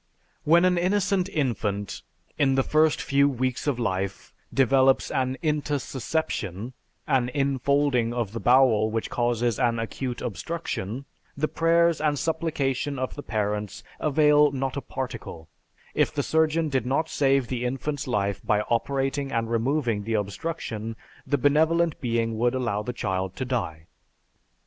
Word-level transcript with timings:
When 0.45 0.65
an 0.65 0.79
innocent 0.79 1.29
infant, 1.29 2.01
in 2.35 2.55
the 2.55 2.63
first 2.63 2.99
few 2.99 3.29
weeks 3.29 3.67
of 3.67 3.77
life, 3.77 4.33
develops 4.51 5.11
an 5.11 5.37
intussusception 5.43 6.73
(an 7.05 7.29
infolding 7.35 8.11
of 8.11 8.31
the 8.31 8.39
bowel 8.39 8.89
which 8.89 9.11
causes 9.11 9.59
an 9.59 9.77
acute 9.77 10.19
obstruction), 10.19 11.05
the 11.37 11.47
prayers 11.47 12.01
and 12.01 12.17
supplication 12.17 12.97
of 12.97 13.13
the 13.13 13.21
parents 13.21 13.83
avail 13.99 14.51
not 14.51 14.75
a 14.75 14.81
particle; 14.81 15.49
if 15.93 16.11
the 16.11 16.23
surgeon 16.23 16.67
did 16.67 16.87
not 16.87 17.07
save 17.07 17.47
the 17.47 17.63
infant's 17.63 18.07
life 18.07 18.43
by 18.43 18.61
operating 18.71 19.31
and 19.31 19.51
removing 19.51 20.01
the 20.03 20.15
obstruction, 20.15 20.95
the 21.27 21.37
benevolent 21.37 22.01
being 22.01 22.39
would 22.39 22.55
allow 22.55 22.81
the 22.81 22.91
child 22.91 23.35
to 23.35 23.45
die. 23.45 23.85